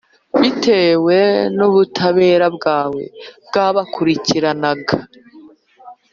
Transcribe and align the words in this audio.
bitewe 0.41 1.17
n’ubutabera 1.57 2.47
bwawe 2.57 3.03
bwabakurikiranaga, 3.47 4.95